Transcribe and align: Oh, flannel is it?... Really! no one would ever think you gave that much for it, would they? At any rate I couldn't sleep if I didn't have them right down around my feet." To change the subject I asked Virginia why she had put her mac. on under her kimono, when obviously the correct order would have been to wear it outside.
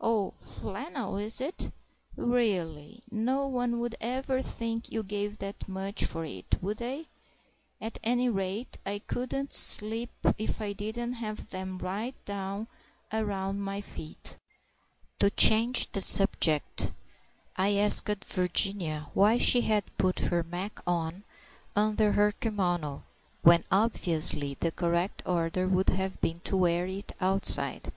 Oh, 0.00 0.32
flannel 0.36 1.16
is 1.16 1.40
it?... 1.40 1.70
Really! 2.16 3.04
no 3.08 3.46
one 3.46 3.78
would 3.78 3.94
ever 4.00 4.42
think 4.42 4.90
you 4.90 5.04
gave 5.04 5.38
that 5.38 5.68
much 5.68 6.04
for 6.06 6.24
it, 6.24 6.56
would 6.60 6.78
they? 6.78 7.06
At 7.80 8.00
any 8.02 8.28
rate 8.28 8.78
I 8.84 8.98
couldn't 8.98 9.54
sleep 9.54 10.10
if 10.38 10.60
I 10.60 10.72
didn't 10.72 11.12
have 11.12 11.50
them 11.50 11.78
right 11.78 12.16
down 12.24 12.66
around 13.12 13.62
my 13.62 13.80
feet." 13.80 14.38
To 15.20 15.30
change 15.30 15.92
the 15.92 16.00
subject 16.00 16.90
I 17.56 17.76
asked 17.76 18.08
Virginia 18.24 19.08
why 19.14 19.38
she 19.38 19.60
had 19.60 19.84
put 19.98 20.18
her 20.18 20.42
mac. 20.42 20.80
on 20.84 21.22
under 21.76 22.10
her 22.10 22.32
kimono, 22.32 23.04
when 23.42 23.62
obviously 23.70 24.54
the 24.58 24.72
correct 24.72 25.22
order 25.24 25.68
would 25.68 25.90
have 25.90 26.20
been 26.20 26.40
to 26.40 26.56
wear 26.56 26.88
it 26.88 27.12
outside. 27.20 27.92